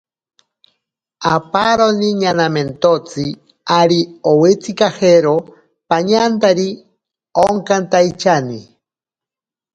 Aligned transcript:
Aparoni 1.33 2.09
ñanamentotsi 2.21 3.25
ari 3.79 3.99
owitsikajero 4.31 5.35
pañantari 5.89 6.69
onkantaityani. 7.45 8.59